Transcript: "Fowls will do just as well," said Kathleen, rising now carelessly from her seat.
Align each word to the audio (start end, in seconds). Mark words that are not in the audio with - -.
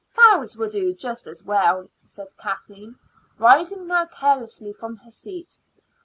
"Fowls 0.09 0.57
will 0.57 0.67
do 0.67 0.95
just 0.95 1.27
as 1.27 1.43
well," 1.43 1.87
said 2.07 2.35
Kathleen, 2.35 2.97
rising 3.37 3.85
now 3.85 4.07
carelessly 4.07 4.73
from 4.73 4.95
her 4.97 5.11
seat. 5.11 5.57